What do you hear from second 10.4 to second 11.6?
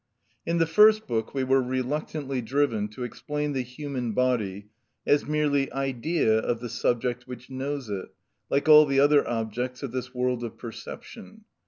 of perception.